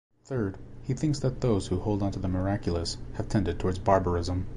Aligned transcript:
Third, 0.25 0.57
he 0.81 0.95
thinks 0.95 1.19
that 1.19 1.41
those 1.41 1.67
who 1.67 1.77
hold 1.77 2.01
onto 2.01 2.19
the 2.19 2.27
miraculous 2.27 2.97
have 3.17 3.29
tended 3.29 3.59
towards 3.59 3.77
barbarism. 3.77 4.47